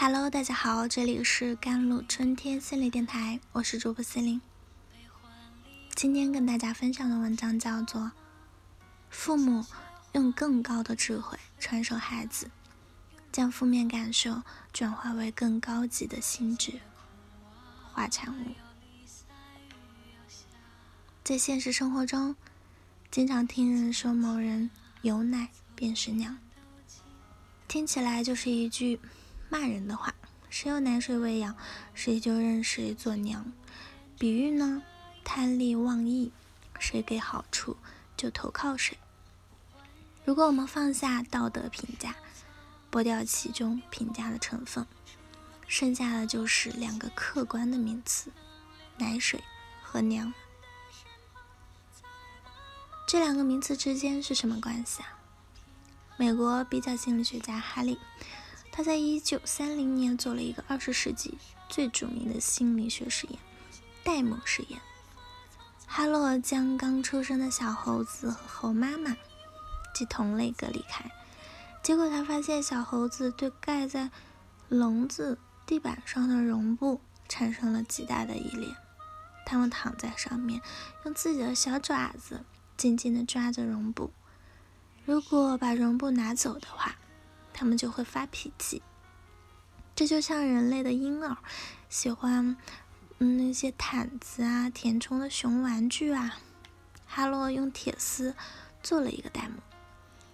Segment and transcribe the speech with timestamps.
[0.00, 4.40] Hello，大家好，这里是甘露春天心理电台，我是主播心灵。
[5.96, 8.02] 今天跟大家分享的文章叫做
[9.10, 9.66] 《父母
[10.12, 12.48] 用更高的智慧传授孩子，
[13.32, 14.40] 将负面感受
[14.72, 16.70] 转化为更高级的心智》。
[17.92, 18.52] 华产物。
[21.24, 22.36] 在现实生活中，
[23.10, 24.70] 经常听人说某人
[25.02, 26.38] 有奶便是娘，
[27.66, 29.00] 听起来就是一句。
[29.48, 30.14] 骂人的话，
[30.50, 31.56] 谁有奶水喂养，
[31.94, 33.52] 谁就认谁做娘。
[34.18, 34.82] 比喻呢，
[35.24, 36.32] 贪利忘义，
[36.78, 37.76] 谁给好处
[38.16, 38.98] 就投靠谁。
[40.24, 42.14] 如果我们放下道德评价，
[42.90, 44.86] 剥掉其中评价的成分，
[45.66, 48.30] 剩下的就是两个客观的名词：
[48.98, 49.42] 奶水
[49.82, 50.32] 和娘。
[53.06, 55.18] 这两个名词之间是什么关系啊？
[56.18, 57.98] 美国比较心理学家哈利。
[58.78, 61.36] 他在一九三零年做了一个二十世纪
[61.68, 63.36] 最著名的心理学实验——
[64.06, 64.80] 戴蒙实验。
[65.84, 69.16] 哈洛将刚出生的小猴子和猴妈妈
[69.92, 71.10] 及同类隔离开，
[71.82, 74.12] 结果他发现小猴子对盖在
[74.68, 78.76] 笼子地板上的绒布产生了极大的依恋，
[79.44, 80.62] 它们躺在上面，
[81.04, 82.44] 用自己的小爪子
[82.76, 84.12] 紧紧地抓着绒布。
[85.04, 86.94] 如果把绒布拿走的话，
[87.58, 88.80] 他们就会发脾气，
[89.96, 91.36] 这就像人类的婴儿
[91.88, 92.56] 喜欢
[93.18, 96.38] 嗯那些毯子啊、填充的熊玩具啊。
[97.04, 98.36] 哈洛用铁丝
[98.80, 99.54] 做了一个戴姆，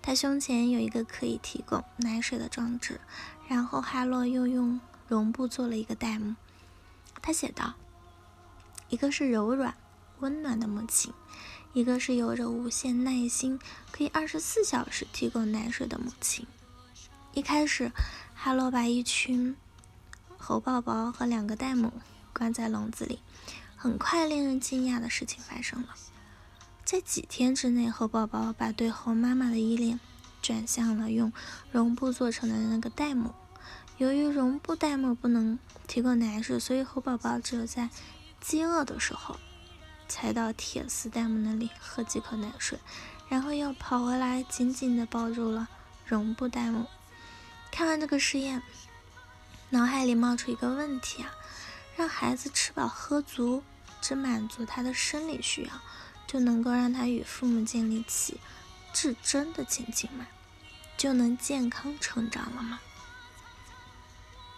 [0.00, 2.98] 他胸前有一个可以提供奶水的装置。
[3.46, 6.36] 然后哈洛又用绒布做了一个戴姆，
[7.20, 7.74] 他写道
[8.88, 9.74] ：“一个是柔软
[10.20, 11.12] 温暖的母亲，
[11.74, 13.60] 一个是有着无限耐心，
[13.92, 16.46] 可以二十四小时提供奶水的母亲。”
[17.32, 17.92] 一开始，
[18.34, 19.56] 哈罗把一群
[20.36, 21.92] 猴宝宝和两个戴姆
[22.32, 23.20] 关在笼子里。
[23.76, 25.88] 很快，令人惊讶的事情发生了。
[26.84, 30.00] 在几天之内，猴宝宝把对猴妈妈的依恋
[30.42, 31.32] 转向了用
[31.70, 33.32] 绒布做成的那个戴姆。
[33.96, 37.90] 由于绒布戴姆不能提供奶水，所以猴宝宝只有在
[38.40, 39.36] 饥饿的时候
[40.08, 42.78] 才到铁丝戴姆那里喝几口奶水，
[43.28, 45.68] 然后又跑回来紧紧地抱住了
[46.04, 46.86] 绒布戴姆。
[47.70, 48.62] 看完这个实验，
[49.70, 51.30] 脑海里冒出一个问题啊：
[51.96, 53.62] 让孩子吃饱喝足，
[54.00, 55.72] 只满足他的生理需要，
[56.26, 58.40] 就能够让他与父母建立起
[58.92, 60.26] 至真的亲情吗？
[60.96, 62.80] 就能健康成长了吗？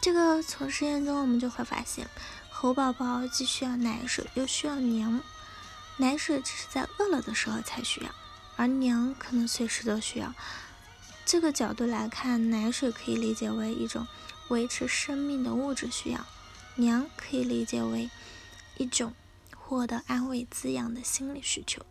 [0.00, 2.08] 这个从实验中我们就会发现，
[2.48, 5.20] 猴宝宝既需要奶水，又需要娘。
[5.98, 8.10] 奶水只是在饿了的时候才需要，
[8.56, 10.32] 而娘可能随时都需要。
[11.24, 14.06] 这个角度来看，奶水可以理解为一种
[14.48, 16.26] 维持生命的物质需要，
[16.74, 18.10] 娘可以理解为
[18.78, 19.14] 一种
[19.56, 21.86] 获得安慰滋养的心理需求，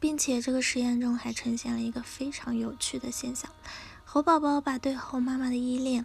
[0.00, 3.48] 并且这个实验中还呈现了一个非常有趣的现象：
[4.04, 6.04] 猴宝宝把对猴妈妈的依恋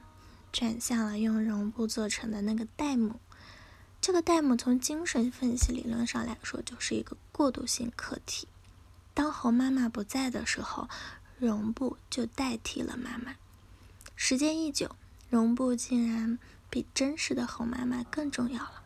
[0.52, 3.20] 转向了用绒布做成的那个戴姆。
[4.00, 8.48] 这个戴姆从精神分析理论上来说就是一个过渡性客体，
[9.16, 10.88] 当猴妈妈不在的时候。
[11.38, 13.36] 绒布就代替了妈妈。
[14.16, 14.96] 时间一久，
[15.30, 18.84] 绒布竟然比真实的猴妈妈更重要了。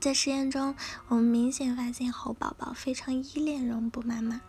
[0.00, 0.74] 在实验中，
[1.08, 4.40] 我们明显发现猴宝宝非常依恋绒布妈妈，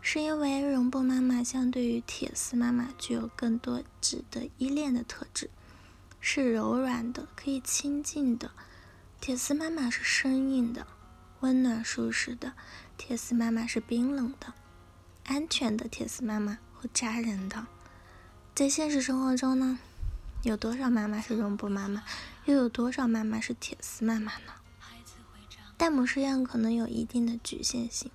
[0.00, 5.50] 是因为绒布妈妈相对于铁丝妈妈具有更多值得依恋的特质，
[6.20, 8.50] 是柔软的、可以亲近的；
[9.20, 10.86] 铁丝妈妈是生硬的、
[11.40, 12.52] 温暖舒适的；
[12.96, 14.54] 铁丝妈妈是冰冷的。
[15.26, 17.66] 安全的铁丝妈妈会扎人的。
[18.54, 19.78] 在现实生活中呢，
[20.42, 22.04] 有多少妈妈是绒布妈妈，
[22.44, 24.52] 又有多少妈妈是铁丝妈妈呢？
[25.76, 28.10] 戴姆实验可能有一定的局限性，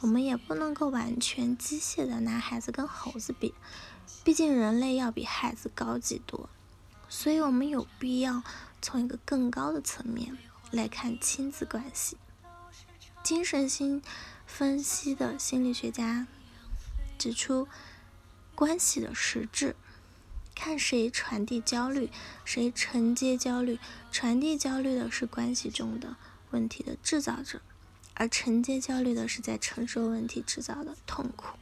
[0.00, 3.54] 我们也不能够完全机械的拿孩子跟猴子比，
[4.24, 6.48] 毕竟人类要比孩子高级多。
[7.08, 8.42] 所以我们有必要
[8.80, 10.38] 从一个更高的层面
[10.70, 12.16] 来看亲子关系。
[13.22, 14.00] 精神性
[14.46, 16.26] 分析的心理学家。
[17.22, 17.68] 指出
[18.56, 19.76] 关系的实质，
[20.56, 22.10] 看谁传递焦虑，
[22.44, 23.78] 谁承接焦虑。
[24.10, 26.16] 传递焦虑的是关系中的
[26.50, 27.62] 问题的制造者，
[28.14, 31.56] 而承接焦虑的是在承受问题制造的痛苦。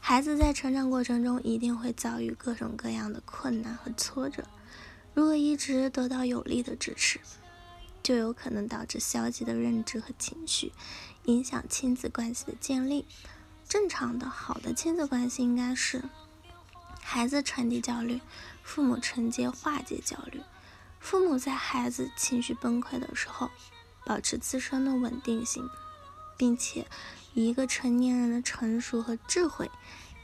[0.00, 4.44] 孩子在成长过程中一定会遭遇各种各样的困难和挫折，
[5.12, 7.20] 如果一直得到有力的支持，
[8.02, 10.72] 就有可能导致消极的认知和情绪，
[11.24, 13.04] 影响亲子关系的建立。
[13.68, 16.02] 正常的好的亲子关系应该是
[17.02, 18.20] 孩子传递焦虑，
[18.62, 20.40] 父母承接化解焦虑。
[20.98, 23.50] 父母在孩子情绪崩溃的时候，
[24.06, 25.68] 保持自身的稳定性，
[26.36, 26.86] 并且
[27.34, 29.70] 以一个成年人的成熟和智慧，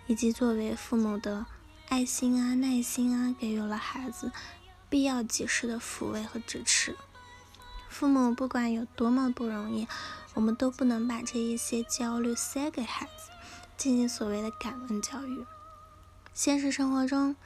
[0.06, 1.44] 以及作为父母的
[1.88, 4.32] 爱心啊、耐心啊，给予了孩子
[4.88, 6.97] 必要及时的抚慰和支持。
[7.88, 9.87] 父母不管有多么不容易，
[10.35, 13.13] 我们都不能把这一些焦虑塞给孩子，
[13.76, 15.44] 进行所谓的感恩教育。
[16.32, 17.37] 现实生活中，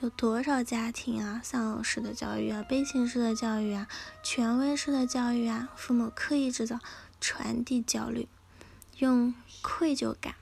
[0.00, 3.88] 有多少家庭啊，丧偶式的教育啊，悲情式的教育啊，
[4.22, 6.78] 权威式的教育啊，父母刻意制造、
[7.20, 8.28] 传递焦虑，
[8.98, 10.34] 用愧疚感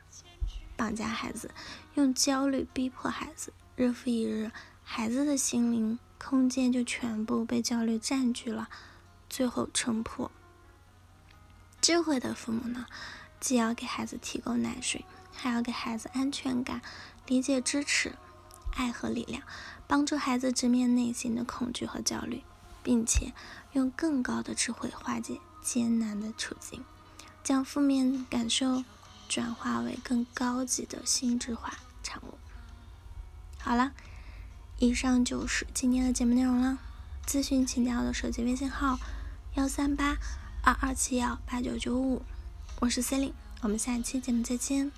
[0.76, 1.50] 绑架孩子，
[1.94, 4.50] 用焦虑逼迫孩子，日复一日，
[4.82, 8.68] 孩子的心灵空间就全部被焦虑占据了。
[9.28, 10.30] 最后撑破。
[11.80, 12.86] 智慧的父母呢，
[13.40, 16.82] 既要给孩子提供奶水，还要给孩子安全感、
[17.26, 18.14] 理解、支持、
[18.76, 19.42] 爱和力量，
[19.86, 22.42] 帮助孩子直面内心的恐惧和焦虑，
[22.82, 23.32] 并且
[23.72, 26.84] 用更高的智慧化解艰难的处境，
[27.42, 28.84] 将负面感受
[29.28, 32.38] 转化为更高级的心智化产物。
[33.58, 33.92] 好了，
[34.78, 36.78] 以上就是今天的节目内容了。
[37.26, 38.98] 咨询请加我的手机微信号。
[39.54, 40.16] 幺三八
[40.62, 42.22] 二二七幺八九九五，
[42.80, 44.90] 我是 Celine，我们下一期节目再见。